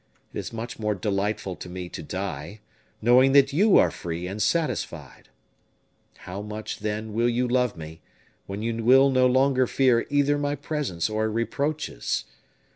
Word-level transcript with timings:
It 0.33 0.39
is 0.39 0.51
much 0.51 0.79
more 0.79 0.95
delightful 0.95 1.55
to 1.57 1.69
me 1.69 1.87
to 1.89 2.01
die, 2.01 2.59
knowing 3.03 3.33
that 3.33 3.53
you 3.53 3.77
are 3.77 3.91
free 3.91 4.25
and 4.25 4.41
satisfied. 4.41 5.29
How 6.21 6.41
much, 6.41 6.79
then, 6.79 7.13
will 7.13 7.29
you 7.29 7.47
love 7.47 7.77
me, 7.77 8.01
when 8.47 8.63
you 8.63 8.83
will 8.83 9.11
no 9.11 9.27
longer 9.27 9.67
fear 9.67 10.07
either 10.09 10.39
my 10.39 10.55
presence 10.55 11.07
or 11.07 11.29
reproaches? 11.29 12.25